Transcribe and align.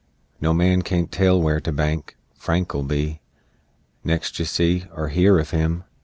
No 0.41 0.51
man 0.51 0.81
can't 0.81 1.11
tell 1.11 1.39
where 1.39 1.59
to 1.59 1.71
bank 1.71 2.17
Frank'll 2.35 2.81
be, 2.81 3.21
Next 4.03 4.39
you 4.39 4.45
see 4.45 4.85
Er 4.97 5.09
hear 5.09 5.37
of 5.37 5.51
him! 5.51 5.83